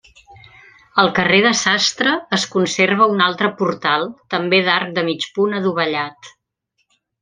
[1.03, 6.37] Al carrer de Sastre es conserva un altre portal, també d'arc de mig punt adovellat.